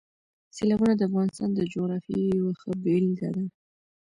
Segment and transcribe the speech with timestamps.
[0.55, 3.45] سیلابونه د افغانستان د جغرافیې یوه ښه بېلګه ده.